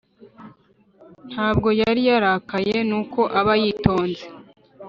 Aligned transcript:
ntabwo 1.31 1.67
yari 1.81 2.01
yarakaye 2.09 2.75
nuko 2.89 3.21
aba 3.39 3.53
yitonze 3.61 4.23